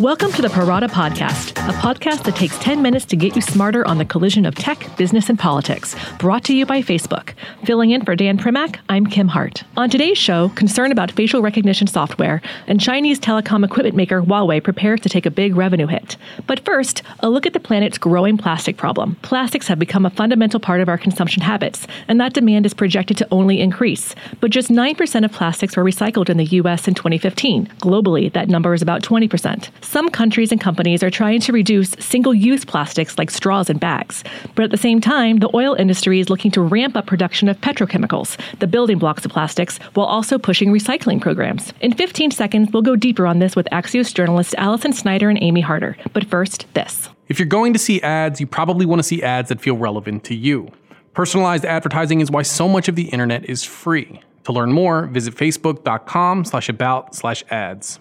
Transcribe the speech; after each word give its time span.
Welcome 0.00 0.30
to 0.34 0.42
the 0.42 0.48
Pro 0.48 0.64
Rata 0.64 0.86
Podcast, 0.86 1.50
a 1.68 1.72
podcast 1.72 2.22
that 2.22 2.36
takes 2.36 2.56
10 2.58 2.82
minutes 2.82 3.04
to 3.06 3.16
get 3.16 3.34
you 3.34 3.42
smarter 3.42 3.84
on 3.84 3.98
the 3.98 4.04
collision 4.04 4.46
of 4.46 4.54
tech, 4.54 4.96
business, 4.96 5.28
and 5.28 5.36
politics. 5.36 5.96
Brought 6.20 6.44
to 6.44 6.54
you 6.54 6.66
by 6.66 6.82
Facebook. 6.82 7.32
Filling 7.64 7.90
in 7.90 8.04
for 8.04 8.14
Dan 8.14 8.38
Primack, 8.38 8.78
I'm 8.88 9.08
Kim 9.08 9.26
Hart. 9.26 9.64
On 9.76 9.90
today's 9.90 10.16
show, 10.16 10.50
concern 10.50 10.92
about 10.92 11.10
facial 11.10 11.42
recognition 11.42 11.88
software, 11.88 12.40
and 12.68 12.80
Chinese 12.80 13.18
telecom 13.18 13.64
equipment 13.64 13.96
maker 13.96 14.22
Huawei 14.22 14.62
prepares 14.62 15.00
to 15.00 15.08
take 15.08 15.26
a 15.26 15.32
big 15.32 15.56
revenue 15.56 15.88
hit. 15.88 16.16
But 16.46 16.64
first, 16.64 17.02
a 17.18 17.28
look 17.28 17.44
at 17.44 17.52
the 17.52 17.58
planet's 17.58 17.98
growing 17.98 18.38
plastic 18.38 18.76
problem. 18.76 19.16
Plastics 19.22 19.66
have 19.66 19.80
become 19.80 20.06
a 20.06 20.10
fundamental 20.10 20.60
part 20.60 20.80
of 20.80 20.88
our 20.88 20.98
consumption 20.98 21.42
habits, 21.42 21.88
and 22.06 22.20
that 22.20 22.34
demand 22.34 22.66
is 22.66 22.74
projected 22.74 23.16
to 23.16 23.26
only 23.32 23.60
increase. 23.60 24.14
But 24.40 24.52
just 24.52 24.68
9% 24.68 25.24
of 25.24 25.32
plastics 25.32 25.76
were 25.76 25.82
recycled 25.82 26.28
in 26.28 26.36
the 26.36 26.44
U.S. 26.44 26.86
in 26.86 26.94
2015. 26.94 27.66
Globally, 27.80 28.32
that 28.32 28.48
number 28.48 28.74
is 28.74 28.82
about 28.82 29.02
20%. 29.02 29.70
Some 29.88 30.10
countries 30.10 30.52
and 30.52 30.60
companies 30.60 31.02
are 31.02 31.08
trying 31.08 31.40
to 31.40 31.50
reduce 31.50 31.92
single 31.98 32.34
use 32.34 32.62
plastics 32.62 33.16
like 33.16 33.30
straws 33.30 33.70
and 33.70 33.80
bags. 33.80 34.22
But 34.54 34.64
at 34.64 34.70
the 34.70 34.76
same 34.76 35.00
time, 35.00 35.38
the 35.38 35.48
oil 35.56 35.72
industry 35.72 36.20
is 36.20 36.28
looking 36.28 36.50
to 36.50 36.60
ramp 36.60 36.94
up 36.94 37.06
production 37.06 37.48
of 37.48 37.58
petrochemicals, 37.62 38.36
the 38.58 38.66
building 38.66 38.98
blocks 38.98 39.24
of 39.24 39.30
plastics, 39.30 39.78
while 39.94 40.04
also 40.04 40.36
pushing 40.36 40.72
recycling 40.72 41.22
programs. 41.22 41.72
In 41.80 41.94
15 41.94 42.32
seconds, 42.32 42.68
we'll 42.70 42.82
go 42.82 42.96
deeper 42.96 43.26
on 43.26 43.38
this 43.38 43.56
with 43.56 43.66
Axios 43.72 44.12
journalists 44.12 44.54
Alison 44.58 44.92
Snyder 44.92 45.30
and 45.30 45.42
Amy 45.42 45.62
Harder. 45.62 45.96
But 46.12 46.26
first, 46.26 46.66
this. 46.74 47.08
If 47.28 47.38
you're 47.38 47.48
going 47.48 47.72
to 47.72 47.78
see 47.78 48.02
ads, 48.02 48.42
you 48.42 48.46
probably 48.46 48.84
want 48.84 48.98
to 48.98 49.04
see 49.04 49.22
ads 49.22 49.48
that 49.48 49.58
feel 49.58 49.78
relevant 49.78 50.22
to 50.24 50.34
you. 50.34 50.70
Personalized 51.14 51.64
advertising 51.64 52.20
is 52.20 52.30
why 52.30 52.42
so 52.42 52.68
much 52.68 52.88
of 52.88 52.94
the 52.94 53.08
internet 53.08 53.48
is 53.48 53.64
free. 53.64 54.20
To 54.44 54.52
learn 54.52 54.70
more, 54.70 55.06
visit 55.06 55.34
facebook.com 55.34 56.44
slash 56.44 56.68
about 56.68 57.14
slash 57.14 57.42
ads. 57.48 58.00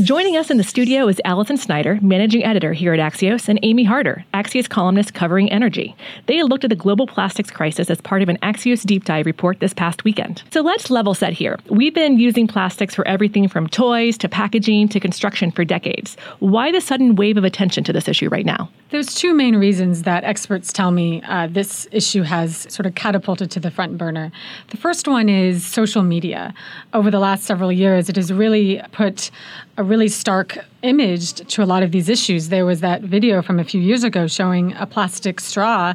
Joining 0.00 0.38
us 0.38 0.50
in 0.50 0.56
the 0.56 0.64
studio 0.64 1.06
is 1.06 1.20
Alison 1.26 1.58
Snyder, 1.58 1.98
managing 2.00 2.42
editor 2.42 2.72
here 2.72 2.94
at 2.94 3.12
Axios, 3.12 3.46
and 3.46 3.60
Amy 3.62 3.84
Harder, 3.84 4.24
Axios 4.32 4.66
columnist 4.66 5.12
covering 5.12 5.52
energy. 5.52 5.94
They 6.24 6.42
looked 6.42 6.64
at 6.64 6.70
the 6.70 6.76
global 6.76 7.06
plastics 7.06 7.50
crisis 7.50 7.90
as 7.90 8.00
part 8.00 8.22
of 8.22 8.30
an 8.30 8.38
Axios 8.38 8.86
deep 8.86 9.04
dive 9.04 9.26
report 9.26 9.60
this 9.60 9.74
past 9.74 10.02
weekend. 10.02 10.44
So 10.50 10.62
let's 10.62 10.90
level 10.90 11.12
set 11.12 11.34
here. 11.34 11.58
We've 11.68 11.92
been 11.92 12.18
using 12.18 12.46
plastics 12.46 12.94
for 12.94 13.06
everything 13.06 13.48
from 13.48 13.68
toys 13.68 14.16
to 14.18 14.30
packaging 14.30 14.88
to 14.88 14.98
construction 14.98 15.50
for 15.50 15.62
decades. 15.62 16.16
Why 16.38 16.72
the 16.72 16.80
sudden 16.80 17.14
wave 17.14 17.36
of 17.36 17.44
attention 17.44 17.84
to 17.84 17.92
this 17.92 18.08
issue 18.08 18.30
right 18.30 18.46
now? 18.46 18.70
There's 18.88 19.14
two 19.14 19.34
main 19.34 19.56
reasons 19.56 20.04
that 20.04 20.24
experts 20.24 20.72
tell 20.72 20.90
me 20.90 21.22
uh, 21.28 21.48
this 21.48 21.86
issue 21.92 22.22
has 22.22 22.66
sort 22.72 22.86
of 22.86 22.94
catapulted 22.94 23.50
to 23.50 23.60
the 23.60 23.70
front 23.70 23.98
burner. 23.98 24.32
The 24.68 24.78
first 24.78 25.06
one 25.06 25.28
is 25.28 25.66
social 25.66 26.02
media. 26.02 26.54
Over 26.94 27.10
the 27.10 27.18
last 27.18 27.44
several 27.44 27.72
years, 27.72 28.08
it 28.08 28.16
has 28.16 28.32
really 28.32 28.80
put 28.92 29.30
a 29.76 29.82
really 29.82 30.08
stark 30.08 30.58
image 30.82 31.32
to 31.32 31.62
a 31.62 31.66
lot 31.66 31.82
of 31.82 31.92
these 31.92 32.08
issues. 32.08 32.48
There 32.48 32.66
was 32.66 32.80
that 32.80 33.02
video 33.02 33.40
from 33.42 33.58
a 33.58 33.64
few 33.64 33.80
years 33.80 34.04
ago 34.04 34.26
showing 34.26 34.74
a 34.74 34.86
plastic 34.86 35.40
straw 35.40 35.94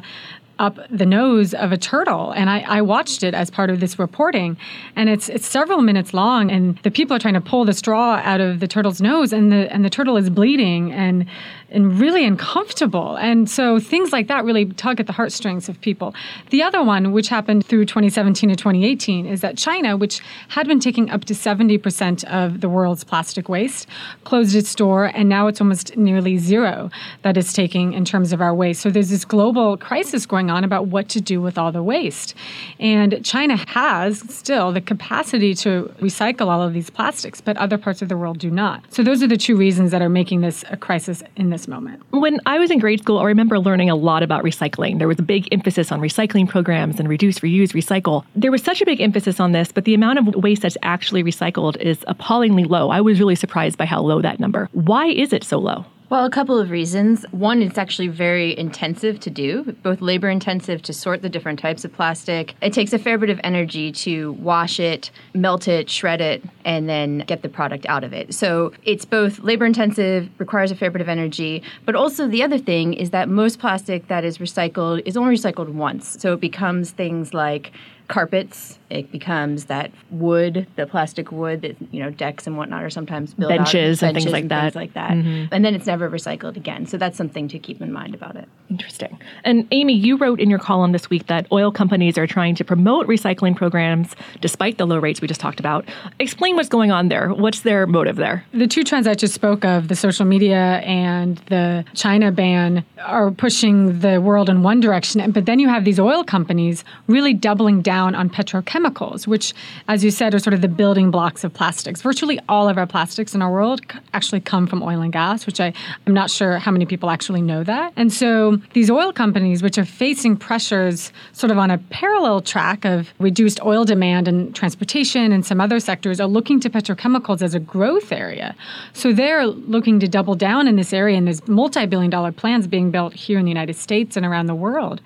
up 0.58 0.78
the 0.90 1.06
nose 1.06 1.54
of 1.54 1.72
a 1.72 1.76
turtle 1.76 2.32
and 2.32 2.50
I, 2.50 2.60
I, 2.60 2.82
watched 2.82 3.22
it 3.22 3.34
as 3.34 3.50
part 3.50 3.70
of 3.70 3.80
this 3.80 3.98
reporting 3.98 4.56
and 4.96 5.08
it's 5.08 5.28
it's 5.28 5.46
several 5.46 5.82
minutes 5.82 6.12
long 6.12 6.50
and 6.50 6.78
the 6.78 6.90
people 6.90 7.14
are 7.16 7.20
trying 7.20 7.34
to 7.34 7.40
pull 7.40 7.64
the 7.64 7.72
straw 7.72 8.20
out 8.24 8.40
of 8.40 8.60
the 8.60 8.66
turtle's 8.66 9.00
nose 9.00 9.32
and 9.32 9.52
the 9.52 9.72
and 9.72 9.84
the 9.84 9.90
turtle 9.90 10.16
is 10.16 10.30
bleeding 10.30 10.92
and 10.92 11.26
and 11.70 12.00
really 12.00 12.24
uncomfortable. 12.24 13.16
And 13.16 13.48
so 13.48 13.78
things 13.78 14.12
like 14.12 14.28
that 14.28 14.44
really 14.44 14.66
tug 14.66 15.00
at 15.00 15.06
the 15.06 15.12
heartstrings 15.12 15.68
of 15.68 15.80
people. 15.80 16.14
The 16.50 16.62
other 16.62 16.82
one, 16.82 17.12
which 17.12 17.28
happened 17.28 17.66
through 17.66 17.84
2017 17.86 18.50
to 18.50 18.56
2018, 18.56 19.26
is 19.26 19.40
that 19.42 19.56
China, 19.56 19.96
which 19.96 20.20
had 20.48 20.66
been 20.66 20.80
taking 20.80 21.10
up 21.10 21.24
to 21.26 21.34
70% 21.34 22.24
of 22.24 22.60
the 22.60 22.68
world's 22.68 23.04
plastic 23.04 23.48
waste, 23.48 23.86
closed 24.24 24.56
its 24.56 24.74
door, 24.74 25.06
and 25.06 25.28
now 25.28 25.46
it's 25.46 25.60
almost 25.60 25.96
nearly 25.96 26.38
zero 26.38 26.90
that 27.22 27.36
is 27.36 27.52
taking 27.52 27.92
in 27.92 28.04
terms 28.04 28.32
of 28.32 28.40
our 28.40 28.54
waste. 28.54 28.80
So 28.80 28.90
there's 28.90 29.10
this 29.10 29.24
global 29.24 29.76
crisis 29.76 30.24
going 30.24 30.47
on 30.48 30.64
about 30.64 30.86
what 30.86 31.08
to 31.10 31.20
do 31.20 31.42
with 31.42 31.58
all 31.58 31.70
the 31.70 31.82
waste. 31.82 32.34
And 32.80 33.22
China 33.24 33.56
has 33.68 34.20
still 34.34 34.72
the 34.72 34.80
capacity 34.80 35.54
to 35.56 35.94
recycle 36.00 36.46
all 36.46 36.62
of 36.62 36.72
these 36.72 36.88
plastics, 36.88 37.42
but 37.42 37.56
other 37.58 37.76
parts 37.76 38.00
of 38.00 38.08
the 38.08 38.16
world 38.16 38.38
do 38.38 38.50
not. 38.50 38.84
So 38.88 39.02
those 39.02 39.22
are 39.22 39.28
the 39.28 39.36
two 39.36 39.56
reasons 39.56 39.90
that 39.90 40.00
are 40.00 40.08
making 40.08 40.40
this 40.40 40.64
a 40.70 40.76
crisis 40.76 41.22
in 41.36 41.50
this 41.50 41.58
this 41.58 41.66
moment? 41.66 42.02
When 42.10 42.40
I 42.46 42.58
was 42.58 42.70
in 42.70 42.78
grade 42.78 43.00
school, 43.00 43.18
I 43.18 43.24
remember 43.24 43.58
learning 43.58 43.90
a 43.90 43.96
lot 43.96 44.22
about 44.22 44.44
recycling. 44.44 44.98
There 44.98 45.08
was 45.08 45.18
a 45.18 45.22
big 45.22 45.48
emphasis 45.50 45.90
on 45.90 46.00
recycling 46.00 46.48
programs 46.48 47.00
and 47.00 47.08
reduce, 47.08 47.40
reuse, 47.40 47.72
recycle. 47.72 48.24
There 48.36 48.52
was 48.52 48.62
such 48.62 48.80
a 48.80 48.84
big 48.84 49.00
emphasis 49.00 49.40
on 49.40 49.52
this, 49.52 49.72
but 49.72 49.84
the 49.84 49.94
amount 49.94 50.20
of 50.20 50.34
waste 50.36 50.62
that's 50.62 50.76
actually 50.82 51.24
recycled 51.24 51.76
is 51.78 52.04
appallingly 52.06 52.64
low. 52.64 52.90
I 52.90 53.00
was 53.00 53.18
really 53.18 53.34
surprised 53.34 53.76
by 53.76 53.86
how 53.86 54.00
low 54.00 54.22
that 54.22 54.38
number. 54.38 54.68
Why 54.72 55.06
is 55.06 55.32
it 55.32 55.42
so 55.42 55.58
low? 55.58 55.84
Well, 56.10 56.24
a 56.24 56.30
couple 56.30 56.58
of 56.58 56.70
reasons. 56.70 57.26
One, 57.32 57.60
it's 57.60 57.76
actually 57.76 58.08
very 58.08 58.58
intensive 58.58 59.20
to 59.20 59.28
do, 59.28 59.76
both 59.82 60.00
labor 60.00 60.30
intensive 60.30 60.80
to 60.82 60.94
sort 60.94 61.20
the 61.20 61.28
different 61.28 61.58
types 61.58 61.84
of 61.84 61.92
plastic. 61.92 62.54
It 62.62 62.72
takes 62.72 62.94
a 62.94 62.98
fair 62.98 63.18
bit 63.18 63.28
of 63.28 63.38
energy 63.44 63.92
to 63.92 64.32
wash 64.32 64.80
it, 64.80 65.10
melt 65.34 65.68
it, 65.68 65.90
shred 65.90 66.22
it, 66.22 66.42
and 66.64 66.88
then 66.88 67.18
get 67.26 67.42
the 67.42 67.50
product 67.50 67.84
out 67.90 68.04
of 68.04 68.14
it. 68.14 68.32
So 68.32 68.72
it's 68.84 69.04
both 69.04 69.40
labor 69.40 69.66
intensive, 69.66 70.30
requires 70.38 70.70
a 70.70 70.76
fair 70.76 70.90
bit 70.90 71.02
of 71.02 71.10
energy, 71.10 71.62
but 71.84 71.94
also 71.94 72.26
the 72.26 72.42
other 72.42 72.56
thing 72.56 72.94
is 72.94 73.10
that 73.10 73.28
most 73.28 73.58
plastic 73.58 74.08
that 74.08 74.24
is 74.24 74.38
recycled 74.38 75.02
is 75.04 75.14
only 75.14 75.36
recycled 75.36 75.68
once. 75.68 76.16
So 76.18 76.32
it 76.32 76.40
becomes 76.40 76.90
things 76.90 77.34
like 77.34 77.70
carpets. 78.08 78.78
It 78.90 79.12
becomes 79.12 79.66
that 79.66 79.90
wood, 80.10 80.66
the 80.76 80.86
plastic 80.86 81.30
wood 81.30 81.60
that 81.60 81.76
you 81.92 82.02
know 82.02 82.10
decks 82.10 82.46
and 82.46 82.56
whatnot 82.56 82.82
are 82.82 82.88
sometimes 82.88 83.34
built 83.34 83.50
benches, 83.50 84.02
out, 84.02 84.08
and 84.08 84.16
things 84.16 84.32
like 84.32 84.42
and 84.42 84.50
that. 84.50 84.62
Things 84.62 84.74
like 84.74 84.94
that, 84.94 85.10
mm-hmm. 85.10 85.52
and 85.52 85.62
then 85.62 85.74
it's 85.74 85.86
never 85.86 86.08
recycled 86.08 86.56
again. 86.56 86.86
So 86.86 86.96
that's 86.96 87.16
something 87.16 87.48
to 87.48 87.58
keep 87.58 87.82
in 87.82 87.92
mind 87.92 88.14
about 88.14 88.36
it. 88.36 88.48
Interesting. 88.70 89.18
And 89.44 89.68
Amy, 89.72 89.92
you 89.92 90.16
wrote 90.16 90.40
in 90.40 90.48
your 90.48 90.58
column 90.58 90.92
this 90.92 91.10
week 91.10 91.26
that 91.26 91.46
oil 91.52 91.70
companies 91.70 92.16
are 92.16 92.26
trying 92.26 92.54
to 92.54 92.64
promote 92.64 93.06
recycling 93.06 93.54
programs 93.54 94.16
despite 94.40 94.78
the 94.78 94.86
low 94.86 94.98
rates 94.98 95.20
we 95.20 95.28
just 95.28 95.40
talked 95.40 95.60
about. 95.60 95.84
Explain 96.18 96.56
what's 96.56 96.70
going 96.70 96.90
on 96.90 97.08
there. 97.08 97.28
What's 97.34 97.60
their 97.60 97.86
motive 97.86 98.16
there? 98.16 98.44
The 98.52 98.66
two 98.66 98.84
trends 98.84 99.06
I 99.06 99.14
just 99.14 99.34
spoke 99.34 99.66
of, 99.66 99.88
the 99.88 99.96
social 99.96 100.24
media 100.24 100.80
and 100.84 101.36
the 101.48 101.84
China 101.94 102.32
ban, 102.32 102.84
are 103.04 103.30
pushing 103.30 104.00
the 104.00 104.18
world 104.18 104.48
in 104.48 104.62
one 104.62 104.80
direction, 104.80 105.30
but 105.30 105.44
then 105.44 105.58
you 105.58 105.68
have 105.68 105.84
these 105.84 106.00
oil 106.00 106.24
companies 106.24 106.84
really 107.06 107.34
doubling 107.34 107.82
down 107.82 107.97
down 107.98 108.14
on 108.14 108.30
petrochemicals, 108.30 109.26
which, 109.26 109.52
as 109.88 110.04
you 110.04 110.10
said, 110.10 110.32
are 110.34 110.38
sort 110.38 110.54
of 110.54 110.60
the 110.60 110.68
building 110.82 111.10
blocks 111.10 111.42
of 111.42 111.52
plastics. 111.52 112.00
Virtually 112.00 112.38
all 112.48 112.68
of 112.68 112.78
our 112.78 112.86
plastics 112.86 113.34
in 113.34 113.42
our 113.42 113.50
world 113.50 113.80
actually 114.14 114.40
come 114.40 114.66
from 114.68 114.82
oil 114.82 115.00
and 115.00 115.12
gas, 115.12 115.46
which 115.46 115.60
I, 115.60 115.72
I'm 116.06 116.14
not 116.14 116.30
sure 116.30 116.58
how 116.58 116.70
many 116.70 116.86
people 116.86 117.10
actually 117.10 117.42
know 117.42 117.64
that. 117.64 117.92
And 117.96 118.12
so 118.12 118.58
these 118.72 118.88
oil 118.88 119.12
companies, 119.12 119.62
which 119.64 119.78
are 119.78 119.84
facing 119.84 120.36
pressures 120.36 121.12
sort 121.32 121.50
of 121.50 121.58
on 121.58 121.70
a 121.72 121.78
parallel 122.00 122.40
track 122.40 122.84
of 122.84 123.12
reduced 123.18 123.58
oil 123.64 123.84
demand 123.84 124.28
in 124.28 124.52
transportation 124.52 125.32
and 125.32 125.44
some 125.44 125.60
other 125.60 125.80
sectors, 125.80 126.20
are 126.20 126.28
looking 126.28 126.60
to 126.60 126.70
petrochemicals 126.70 127.42
as 127.42 127.54
a 127.54 127.60
growth 127.74 128.12
area. 128.12 128.54
So 128.92 129.12
they're 129.12 129.46
looking 129.46 129.98
to 130.00 130.08
double 130.08 130.36
down 130.36 130.68
in 130.68 130.76
this 130.76 130.92
area, 130.92 131.16
and 131.18 131.26
there's 131.26 131.46
multi 131.48 131.84
billion 131.86 132.10
dollar 132.10 132.30
plans 132.30 132.68
being 132.68 132.92
built 132.92 133.12
here 133.14 133.38
in 133.40 133.44
the 133.44 133.50
United 133.50 133.74
States 133.74 134.16
and 134.16 134.24
around 134.24 134.46
the 134.46 134.54
world. 134.54 135.00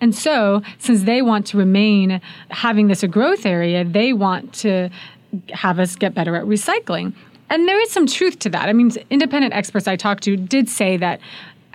And 0.00 0.14
so, 0.14 0.62
since 0.78 1.02
they 1.02 1.20
want 1.20 1.46
to 1.48 1.58
remain 1.58 2.20
having 2.50 2.88
this 2.88 3.02
a 3.02 3.08
growth 3.08 3.46
area, 3.46 3.84
they 3.84 4.12
want 4.12 4.52
to 4.54 4.90
have 5.50 5.78
us 5.78 5.96
get 5.96 6.14
better 6.14 6.36
at 6.36 6.44
recycling. 6.44 7.12
And 7.50 7.66
there 7.66 7.80
is 7.80 7.90
some 7.90 8.06
truth 8.06 8.38
to 8.40 8.50
that. 8.50 8.68
I 8.68 8.72
mean, 8.72 8.90
independent 9.10 9.54
experts 9.54 9.88
I 9.88 9.96
talked 9.96 10.22
to 10.24 10.36
did 10.36 10.68
say 10.68 10.96
that 10.98 11.20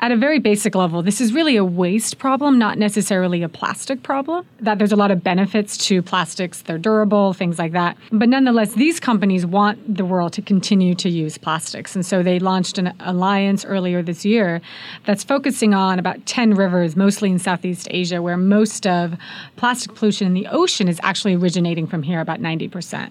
at 0.03 0.12
a 0.12 0.18
very 0.18 0.38
basic 0.38 0.75
level, 0.75 1.02
this 1.02 1.22
is 1.22 1.31
really 1.31 1.56
a 1.56 1.64
waste 1.64 2.18
problem, 2.18 2.59
not 2.59 2.78
necessarily 2.78 3.41
a 3.41 3.47
plastic 3.47 4.03
problem. 4.03 4.46
That 4.59 4.78
there's 4.78 4.91
a 4.91 4.97
lot 4.97 5.12
of 5.12 5.24
benefits 5.24 5.78
to 5.88 6.01
plastics, 6.01 6.62
they're 6.62 6.78
durable, 6.78 7.31
things 7.31 7.57
like 7.57 7.72
that. 7.72 7.95
But 8.12 8.28
nonetheless, 8.28 8.74
these 8.74 9.00
companies 9.00 9.45
want 9.45 9.95
the 9.95 10.04
world 10.04 10.33
to 10.33 10.42
continue 10.42 10.94
to 10.95 11.07
use 11.07 11.38
plastics. 11.38 11.95
And 11.95 12.06
so 12.06 12.22
they 12.22 12.38
launched 12.38 12.78
an 12.78 12.94
alliance 13.00 13.63
earlier 13.63 14.04
this 14.04 14.25
year 14.25 14.60
that's 15.06 15.24
focusing 15.24 15.74
on 15.74 16.00
about 16.00 16.25
10 16.25 16.54
rivers, 16.54 16.98
mostly 16.98 17.30
in 17.30 17.39
Southeast 17.39 17.88
Asia, 17.89 18.22
where 18.22 18.36
most 18.36 18.86
of 18.86 19.16
plastic 19.56 19.95
pollution 19.95 20.28
in 20.28 20.33
the 20.33 20.48
ocean 20.48 20.89
is 20.89 21.00
actually 21.01 21.33
originating 21.33 21.88
from 21.88 22.04
here, 22.04 22.19
about 22.19 22.42
90%. 22.42 23.10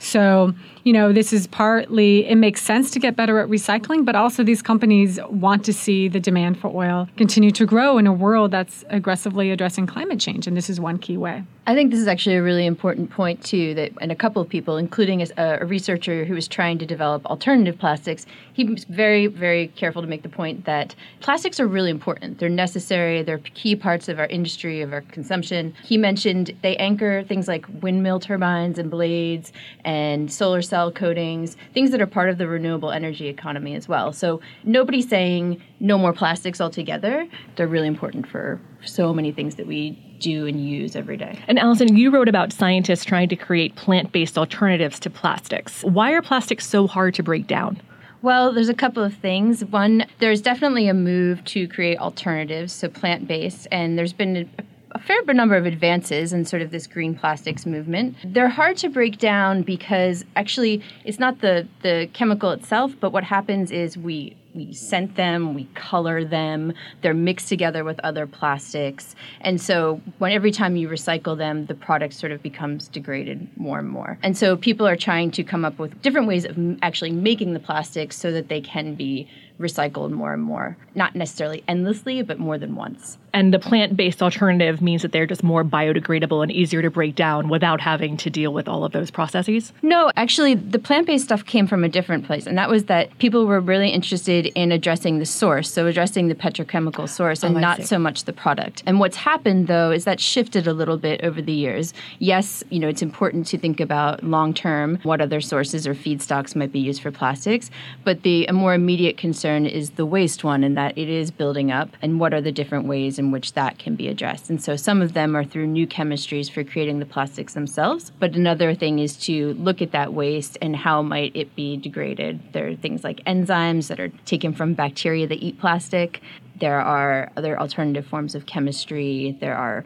So, 0.00 0.54
you 0.82 0.92
know, 0.92 1.12
this 1.12 1.32
is 1.32 1.46
partly, 1.46 2.26
it 2.28 2.34
makes 2.34 2.62
sense 2.62 2.90
to 2.90 2.98
get 2.98 3.14
better 3.14 3.38
at 3.38 3.48
recycling, 3.48 4.04
but 4.04 4.16
also 4.16 4.42
these 4.42 4.60
companies 4.60 5.20
want 5.30 5.64
to 5.66 5.72
see 5.72 6.08
the 6.08 6.18
demand 6.32 6.58
for 6.58 6.68
oil 6.68 7.06
continue 7.18 7.50
to 7.50 7.66
grow 7.66 7.98
in 7.98 8.06
a 8.06 8.12
world 8.12 8.50
that's 8.50 8.86
aggressively 8.88 9.50
addressing 9.50 9.86
climate 9.86 10.18
change. 10.18 10.46
And 10.46 10.56
this 10.56 10.70
is 10.70 10.80
one 10.80 10.98
key 10.98 11.18
way. 11.18 11.44
I 11.64 11.74
think 11.76 11.92
this 11.92 12.00
is 12.00 12.08
actually 12.08 12.34
a 12.34 12.42
really 12.42 12.66
important 12.66 13.10
point 13.10 13.44
too. 13.44 13.74
That 13.74 13.92
and 14.00 14.10
a 14.10 14.16
couple 14.16 14.42
of 14.42 14.48
people, 14.48 14.76
including 14.78 15.22
a, 15.22 15.26
a, 15.36 15.64
researcher 15.64 16.24
who 16.24 16.34
was 16.34 16.48
trying 16.48 16.78
to 16.78 16.86
develop 16.86 17.24
alternative 17.26 17.78
plastics, 17.78 18.26
he 18.52 18.64
was 18.64 18.82
very, 18.84 19.28
very 19.28 19.68
careful 19.68 20.02
to 20.02 20.08
make 20.08 20.24
the 20.24 20.28
point 20.28 20.64
that 20.64 20.96
plastics 21.20 21.60
are 21.60 21.68
really 21.68 21.90
important. 21.90 22.40
They're 22.40 22.48
necessary. 22.48 23.22
They're 23.22 23.38
key 23.38 23.76
parts 23.76 24.08
of 24.08 24.18
our 24.18 24.26
industry, 24.26 24.80
of 24.80 24.92
our 24.92 25.02
consumption. 25.02 25.72
He 25.84 25.96
mentioned 25.96 26.50
they 26.62 26.76
anchor 26.78 27.22
things 27.22 27.46
like 27.46 27.64
windmill 27.80 28.18
turbines 28.18 28.76
and 28.76 28.90
blades 28.90 29.52
and 29.84 30.32
solar 30.32 30.62
cell 30.62 30.90
coatings, 30.90 31.56
things 31.74 31.92
that 31.92 32.00
are 32.00 32.08
part 32.08 32.28
of 32.28 32.38
the 32.38 32.48
renewable 32.48 32.90
energy 32.90 33.28
economy 33.28 33.76
as 33.76 33.86
well. 33.86 34.12
So 34.12 34.40
nobody's 34.64 35.08
saying 35.08 35.62
no 35.78 35.96
more 35.96 36.11
plastics 36.12 36.60
altogether. 36.60 37.26
They're 37.56 37.68
really 37.68 37.88
important 37.88 38.26
for 38.26 38.60
so 38.84 39.12
many 39.12 39.32
things 39.32 39.56
that 39.56 39.66
we 39.66 39.90
do 40.20 40.46
and 40.46 40.64
use 40.64 40.94
every 40.96 41.16
day. 41.16 41.38
And 41.48 41.58
Alison, 41.58 41.96
you 41.96 42.10
wrote 42.10 42.28
about 42.28 42.52
scientists 42.52 43.04
trying 43.04 43.28
to 43.28 43.36
create 43.36 43.74
plant 43.76 44.12
based 44.12 44.38
alternatives 44.38 45.00
to 45.00 45.10
plastics. 45.10 45.82
Why 45.82 46.12
are 46.12 46.22
plastics 46.22 46.66
so 46.66 46.86
hard 46.86 47.14
to 47.14 47.22
break 47.22 47.46
down? 47.46 47.80
Well, 48.22 48.52
there's 48.52 48.68
a 48.68 48.74
couple 48.74 49.02
of 49.02 49.14
things. 49.14 49.64
One, 49.64 50.06
there's 50.20 50.40
definitely 50.40 50.86
a 50.86 50.94
move 50.94 51.44
to 51.46 51.66
create 51.66 51.98
alternatives, 51.98 52.72
so 52.72 52.88
plant 52.88 53.26
based, 53.26 53.66
and 53.72 53.98
there's 53.98 54.12
been 54.12 54.48
a 54.58 54.62
a 54.94 54.98
fair 54.98 55.22
number 55.32 55.56
of 55.56 55.66
advances 55.66 56.32
in 56.32 56.44
sort 56.44 56.62
of 56.62 56.70
this 56.70 56.86
green 56.86 57.14
plastics 57.14 57.66
movement. 57.66 58.16
They're 58.24 58.48
hard 58.48 58.76
to 58.78 58.88
break 58.88 59.18
down 59.18 59.62
because 59.62 60.24
actually 60.36 60.82
it's 61.04 61.18
not 61.18 61.40
the, 61.40 61.66
the 61.82 62.08
chemical 62.12 62.50
itself, 62.50 62.92
but 63.00 63.10
what 63.10 63.24
happens 63.24 63.70
is 63.70 63.96
we 63.96 64.36
we 64.54 64.72
scent 64.72 65.16
them, 65.16 65.54
we 65.54 65.64
color 65.74 66.24
them, 66.24 66.72
they're 67.00 67.14
mixed 67.14 67.48
together 67.48 67.84
with 67.84 67.98
other 68.00 68.26
plastics. 68.26 69.14
And 69.40 69.60
so 69.60 70.00
when 70.18 70.32
every 70.32 70.50
time 70.50 70.76
you 70.76 70.88
recycle 70.88 71.36
them, 71.36 71.66
the 71.66 71.74
product 71.74 72.14
sort 72.14 72.32
of 72.32 72.42
becomes 72.42 72.88
degraded 72.88 73.48
more 73.56 73.78
and 73.78 73.88
more. 73.88 74.18
And 74.22 74.36
so 74.36 74.56
people 74.56 74.86
are 74.86 74.96
trying 74.96 75.30
to 75.32 75.44
come 75.44 75.64
up 75.64 75.78
with 75.78 76.00
different 76.02 76.26
ways 76.26 76.44
of 76.44 76.56
actually 76.82 77.12
making 77.12 77.54
the 77.54 77.60
plastics 77.60 78.16
so 78.16 78.32
that 78.32 78.48
they 78.48 78.60
can 78.60 78.94
be 78.94 79.28
recycled 79.60 80.10
more 80.10 80.32
and 80.32 80.42
more. 80.42 80.76
Not 80.94 81.14
necessarily 81.14 81.62
endlessly, 81.68 82.22
but 82.22 82.38
more 82.38 82.58
than 82.58 82.74
once. 82.74 83.18
And 83.34 83.54
the 83.54 83.58
plant 83.58 83.96
based 83.96 84.22
alternative 84.22 84.82
means 84.82 85.02
that 85.02 85.12
they're 85.12 85.26
just 85.26 85.42
more 85.42 85.64
biodegradable 85.64 86.42
and 86.42 86.52
easier 86.52 86.82
to 86.82 86.90
break 86.90 87.14
down 87.14 87.48
without 87.48 87.80
having 87.80 88.16
to 88.18 88.30
deal 88.30 88.52
with 88.52 88.68
all 88.68 88.84
of 88.84 88.92
those 88.92 89.10
processes? 89.10 89.72
No, 89.82 90.12
actually, 90.16 90.54
the 90.54 90.78
plant 90.78 91.06
based 91.06 91.24
stuff 91.24 91.44
came 91.46 91.66
from 91.66 91.82
a 91.82 91.88
different 91.88 92.26
place. 92.26 92.46
And 92.46 92.58
that 92.58 92.68
was 92.68 92.84
that 92.84 93.16
people 93.18 93.46
were 93.46 93.60
really 93.60 93.88
interested 93.88 94.46
in 94.54 94.70
addressing 94.70 95.18
the 95.18 95.26
source, 95.26 95.70
so 95.70 95.86
addressing 95.86 96.28
the 96.28 96.34
petrochemical 96.34 97.08
source 97.08 97.42
oh, 97.42 97.46
and 97.46 97.56
oh, 97.56 97.60
not 97.60 97.82
so 97.84 97.98
much 97.98 98.24
the 98.24 98.32
product. 98.32 98.82
And 98.86 99.00
what's 99.00 99.16
happened, 99.16 99.66
though, 99.66 99.90
is 99.90 100.04
that 100.04 100.20
shifted 100.20 100.66
a 100.66 100.72
little 100.72 100.98
bit 100.98 101.22
over 101.22 101.40
the 101.40 101.52
years. 101.52 101.94
Yes, 102.18 102.62
you 102.68 102.78
know, 102.78 102.88
it's 102.88 103.02
important 103.02 103.46
to 103.48 103.58
think 103.58 103.80
about 103.80 104.22
long 104.22 104.52
term 104.52 104.98
what 105.04 105.20
other 105.20 105.40
sources 105.40 105.86
or 105.86 105.94
feedstocks 105.94 106.54
might 106.54 106.72
be 106.72 106.80
used 106.80 107.00
for 107.00 107.10
plastics, 107.10 107.70
but 108.04 108.22
the 108.22 108.46
a 108.46 108.52
more 108.52 108.74
immediate 108.74 109.16
concern 109.16 109.51
is 109.56 109.90
the 109.90 110.06
waste 110.06 110.44
one, 110.44 110.64
and 110.64 110.76
that 110.76 110.96
it 110.96 111.08
is 111.08 111.30
building 111.30 111.70
up, 111.70 111.90
and 112.02 112.18
what 112.20 112.34
are 112.34 112.40
the 112.40 112.52
different 112.52 112.86
ways 112.86 113.18
in 113.18 113.30
which 113.30 113.52
that 113.52 113.78
can 113.78 113.94
be 113.94 114.08
addressed. 114.08 114.50
And 114.50 114.62
so 114.62 114.76
some 114.76 115.02
of 115.02 115.12
them 115.12 115.36
are 115.36 115.44
through 115.44 115.66
new 115.66 115.86
chemistries 115.86 116.50
for 116.50 116.64
creating 116.64 116.98
the 116.98 117.06
plastics 117.06 117.54
themselves. 117.54 118.10
But 118.18 118.34
another 118.34 118.74
thing 118.74 118.98
is 118.98 119.16
to 119.26 119.54
look 119.54 119.82
at 119.82 119.92
that 119.92 120.12
waste 120.12 120.58
and 120.60 120.76
how 120.76 121.02
might 121.02 121.34
it 121.34 121.54
be 121.54 121.76
degraded. 121.76 122.52
There 122.52 122.68
are 122.68 122.76
things 122.76 123.04
like 123.04 123.24
enzymes 123.24 123.88
that 123.88 124.00
are 124.00 124.10
taken 124.24 124.52
from 124.52 124.74
bacteria 124.74 125.26
that 125.26 125.42
eat 125.42 125.58
plastic. 125.58 126.20
There 126.60 126.80
are 126.80 127.30
other 127.36 127.58
alternative 127.58 128.06
forms 128.06 128.34
of 128.34 128.46
chemistry. 128.46 129.36
There 129.40 129.56
are 129.56 129.84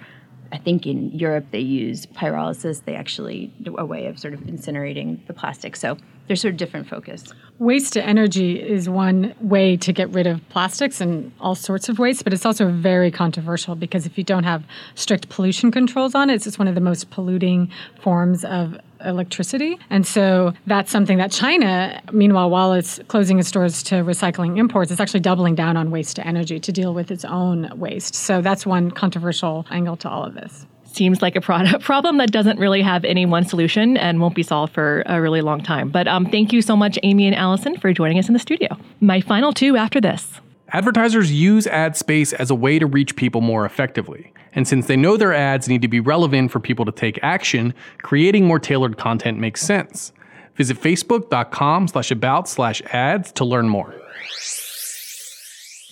I 0.53 0.59
think 0.59 0.87
in 0.87 1.11
Europe 1.11 1.47
they 1.51 1.61
use 1.61 2.07
pyrolysis. 2.07 2.85
They 2.85 2.95
actually 2.95 3.53
do 3.63 3.77
a 3.77 3.85
way 3.85 4.07
of 4.07 4.19
sort 4.19 4.33
of 4.33 4.41
incinerating 4.41 5.27
the 5.27 5.35
plastic. 5.35 5.77
So 5.77 5.97
there's 6.27 6.41
sort 6.41 6.53
of 6.53 6.59
different 6.59 6.89
focus. 6.89 7.25
Waste 7.59 7.95
to 7.95 8.05
energy 8.05 8.61
is 8.61 8.89
one 8.89 9.35
way 9.41 9.77
to 9.79 9.93
get 9.93 10.11
rid 10.11 10.27
of 10.27 10.47
plastics 10.49 11.01
and 11.01 11.33
all 11.41 11.55
sorts 11.55 11.89
of 11.89 11.99
waste, 11.99 12.25
but 12.25 12.33
it's 12.33 12.45
also 12.45 12.71
very 12.71 13.11
controversial 13.11 13.75
because 13.75 14.07
if 14.07 14.19
you 14.19 14.25
don't 14.25 14.45
have 14.45 14.65
strict 14.95 15.29
pollution 15.29 15.71
controls 15.71 16.15
on 16.15 16.29
it, 16.29 16.47
it's 16.47 16.59
one 16.59 16.69
of 16.69 16.75
the 16.75 16.81
most 16.81 17.11
polluting 17.11 17.71
forms 18.01 18.45
of 18.45 18.77
electricity. 19.05 19.79
And 19.91 20.07
so 20.07 20.53
that's 20.67 20.91
something 20.91 21.19
that 21.19 21.31
China, 21.31 22.03
meanwhile, 22.13 22.51
while 22.51 22.73
it's 22.73 22.99
closing 23.09 23.39
its 23.39 23.51
doors 23.51 23.83
to 23.85 23.97
recycling 23.97 24.59
imports, 24.59 24.91
it's 24.91 25.01
actually 25.01 25.21
doubling 25.21 25.55
down 25.55 25.77
on 25.77 25.91
waste 25.91 26.17
to 26.17 26.27
energy 26.27 26.59
to 26.61 26.73
deal 26.73 26.95
with 26.95 27.11
its 27.11 27.25
own 27.25 27.71
waste. 27.77 28.15
So 28.15 28.43
that's 28.43 28.67
one 28.67 28.91
controversial 28.91 29.67
angle 29.71 29.97
to 29.99 30.09
all 30.09 30.25
of 30.25 30.35
this 30.35 30.67
seems 30.97 31.23
like 31.23 31.37
a 31.37 31.41
product 31.41 31.85
problem 31.85 32.19
that 32.19 32.33
doesn't 32.33 32.59
really 32.59 32.83
have 32.83 33.05
any 33.05 33.27
one 33.27 33.45
solution 33.45 33.97
and 33.97 34.21
won't 34.21 34.35
be 34.35 34.43
solved 34.43 34.73
for 34.75 35.03
a 35.07 35.21
really 35.21 35.43
long 35.43 35.63
time. 35.63 35.91
But 35.91 36.09
um, 36.09 36.27
thank 36.27 36.53
you 36.53 36.63
so 36.63 36.77
much, 36.77 36.99
Amy 37.03 37.27
and 37.27 37.37
Alison, 37.37 37.77
for 37.77 37.93
joining 37.93 38.19
us 38.19 38.27
in 38.27 38.33
the 38.33 38.41
studio. 38.41 38.77
My 39.01 39.21
final 39.21 39.53
two 39.53 39.77
after 39.77 40.01
this. 40.01 40.41
Advertisers 40.73 41.31
use 41.31 41.67
ad 41.69 41.97
space 41.97 42.33
as 42.33 42.51
a 42.51 42.55
way 42.55 42.79
to 42.79 42.87
reach 42.87 43.15
people 43.15 43.41
more 43.41 43.65
effectively. 43.65 44.33
And 44.53 44.67
since 44.67 44.87
they 44.87 44.97
know 44.97 45.17
their 45.17 45.33
ads 45.33 45.69
need 45.69 45.83
to 45.83 45.89
be 45.89 46.01
relevant 46.01 46.51
for 46.51 46.59
people 46.59 46.85
to 46.87 46.93
take 46.93 47.21
action, 47.23 47.73
creating 47.99 48.47
more 48.47 48.59
tailored 48.59 48.99
content 48.99 49.39
makes 49.39 49.61
sense. 49.61 50.13
Visit 50.57 50.81
facebook.com 50.81 51.89
slash 51.89 52.11
about 52.11 52.49
slash 52.49 52.83
ads 52.93 53.31
to 53.33 53.45
learn 53.45 53.69
more. 53.69 53.95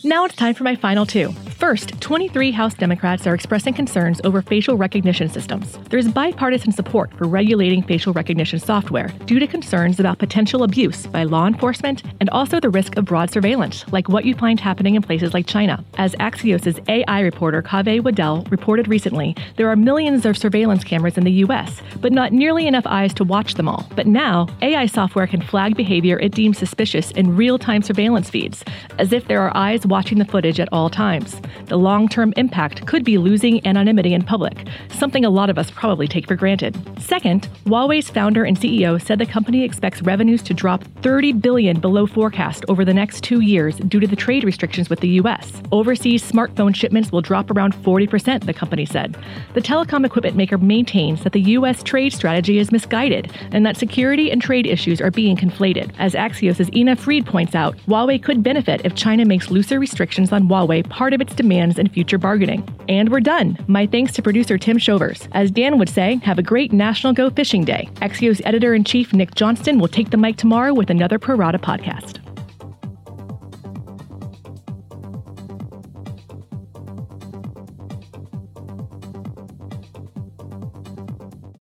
Now 0.07 0.27
it's 0.27 0.37
time 0.37 0.53
for 0.53 0.65
my 0.65 0.77
final 0.77 1.07
two. 1.07 1.33
First, 1.57 1.99
23 2.03 2.51
House 2.51 2.75
Democrats 2.75 3.27
are 3.27 3.35
expressing 3.35 3.73
concerns 3.73 4.21
over 4.23 4.43
facial 4.43 4.77
recognition 4.77 5.31
systems. 5.31 5.79
There's 5.89 6.09
bipartisan 6.09 6.73
support 6.73 7.11
for 7.17 7.27
regulating 7.27 7.83
facial 7.83 8.13
recognition 8.13 8.59
software 8.59 9.09
due 9.25 9.39
to 9.39 9.47
concerns 9.47 9.99
about 9.99 10.19
potential 10.19 10.65
abuse 10.65 11.07
by 11.07 11.23
law 11.23 11.47
enforcement 11.47 12.03
and 12.21 12.29
also 12.31 12.61
the 12.61 12.69
risk 12.69 12.99
of 12.99 13.07
broad 13.07 13.31
surveillance, 13.31 13.91
like 13.93 14.11
what 14.11 14.27
you 14.27 14.35
find 14.35 14.61
happening 14.61 14.95
in 14.95 15.01
places 15.01 15.33
like 15.33 15.47
China. 15.47 15.83
As 15.97 16.15
Axios' 16.17 16.87
AI 16.87 17.21
reporter 17.21 17.63
Kaveh 17.63 18.03
Waddell 18.03 18.47
reported 18.51 18.87
recently, 18.87 19.35
there 19.57 19.71
are 19.71 19.77
millions 19.77 20.27
of 20.27 20.37
surveillance 20.37 20.85
cameras 20.85 21.17
in 21.17 21.25
the 21.25 21.45
US, 21.45 21.81
but 22.03 22.13
not 22.13 22.31
nearly 22.31 22.67
enough 22.67 22.87
eyes 22.87 23.15
to 23.15 23.25
watch 23.25 23.55
them 23.55 23.71
all. 23.71 23.89
But 23.97 24.07
now, 24.07 24.49
AI 24.61 24.85
software 24.85 25.27
can 25.27 25.41
flag 25.41 25.77
behavior 25.77 26.19
it 26.19 26.33
deems 26.33 26.59
suspicious 26.59 27.11
in 27.13 27.37
real 27.37 27.59
time 27.59 27.81
surveillance 27.81 28.29
feeds, 28.29 28.63
as 28.99 29.15
if 29.15 29.29
there 29.29 29.41
are 29.41 29.57
eyes 29.57 29.87
watching 29.95 30.19
the 30.19 30.25
footage 30.25 30.59
at 30.59 30.69
all 30.73 30.91
times. 30.91 31.41
The 31.67 31.77
long 31.77 32.09
term 32.09 32.35
impact 32.37 32.85
could 32.85 33.05
be 33.05 33.17
losing 33.17 33.65
anonymity 33.65 34.13
in 34.13 34.23
public, 34.23 34.67
something 34.91 35.25
a 35.25 35.31
lot 35.31 35.51
of 35.51 35.57
us 35.57 35.71
probably 35.71 36.09
take 36.09 36.27
for 36.27 36.35
granted. 36.35 36.77
Second, 37.01 37.49
Huawei's 37.65 38.11
founder 38.11 38.43
and 38.43 38.59
CEO 38.59 39.01
said 39.01 39.21
the 39.21 39.25
company 39.25 39.63
expects 39.63 40.03
revenues 40.03 40.43
to 40.43 40.53
drop 40.53 40.83
30 41.03 41.35
billion 41.35 41.79
below 41.79 42.09
forecast 42.09 42.65
over 42.67 42.85
the 42.85 42.93
next 42.93 43.23
two 43.23 43.39
years 43.39 43.77
due 43.77 44.01
to 44.01 44.09
the 44.09 44.17
trade 44.17 44.43
restrictions 44.43 44.91
with 44.91 44.99
the 44.99 45.11
US. 45.21 45.63
Overseas 45.71 46.29
smartphone 46.29 46.75
shipments 46.75 47.13
will 47.13 47.23
drop 47.23 47.49
around 47.53 47.73
40%, 47.77 48.47
the 48.47 48.53
company 48.53 48.85
said. 48.85 49.17
The 49.53 49.61
telecom 49.61 50.05
equipment 50.05 50.35
maker 50.35 50.59
maintains 50.59 51.23
that 51.23 51.35
the 51.35 51.53
US 51.59 51.85
trade 51.85 52.13
strategy 52.13 52.59
is 52.59 52.73
misguided 52.73 53.31
and 53.53 53.65
that 53.65 53.77
security 53.77 54.33
and 54.33 54.43
trade 54.43 54.67
issues 54.67 55.01
are 55.01 55.13
being 55.13 55.37
conflated. 55.37 55.93
As 56.01 56.15
Axios' 56.15 56.75
Ina 56.75 56.97
Fried 56.97 57.27
points 57.27 57.55
out, 57.55 57.77
Huawei 57.87 58.21
could 58.21 58.43
benefit 58.43 58.81
if 58.85 58.97
China 58.97 59.25
makes 59.25 59.53
looser 59.53 59.74
restrictions 59.79 60.33
on 60.33 60.49
Huawei 60.49 60.89
part 60.89 61.13
of 61.13 61.21
its 61.21 61.35
demands 61.35 61.79
in 61.79 61.89
future 61.89 62.19
bargaining. 62.19 62.67
And 62.89 63.11
we're 63.11 63.21
done. 63.21 63.59
My 63.67 63.87
thanks 63.87 64.13
to 64.15 64.23
producer 64.23 64.59
Tim 64.59 64.79
Shovers. 64.79 65.29
As 65.33 65.51
Dan 65.51 65.79
would 65.79 65.89
say, 65.89 66.17
have 66.23 66.39
a 66.39 66.43
great 66.43 66.73
National 66.73 67.13
Go 67.13 67.31
Fishing 67.31 67.65
Day. 67.65 67.89
Axios 67.97 68.41
editor 68.45 68.75
in 68.75 68.85
chief 68.85 69.13
Nick 69.13 69.35
Johnston 69.35 69.79
will 69.79 69.89
take 69.89 70.11
the 70.11 70.17
mic 70.17 70.37
tomorrow 70.37 70.73
with 70.73 70.91
another 70.91 71.19
Pro 71.19 71.37
Rata 71.37 71.59
podcast. 71.59 72.24